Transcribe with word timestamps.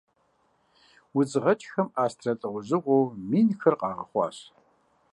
Удз 1.17 1.33
гъэкӏхэм 1.43 1.87
астрэ 2.03 2.33
лӏэужьыгъуэу 2.39 3.05
минхэр 3.29 3.75
къагъэхъуащ. 3.79 4.37